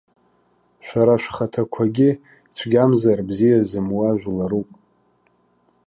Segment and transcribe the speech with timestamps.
[0.85, 2.09] Шәара шәхаҭақәагьы
[2.55, 4.69] цәгьамзар бзиа зымуа жәларуп!